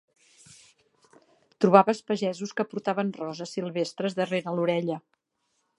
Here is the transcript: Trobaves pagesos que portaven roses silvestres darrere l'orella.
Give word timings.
Trobaves 1.65 2.01
pagesos 2.09 2.55
que 2.57 2.67
portaven 2.73 3.15
roses 3.21 3.55
silvestres 3.59 4.21
darrere 4.23 4.57
l'orella. 4.59 4.99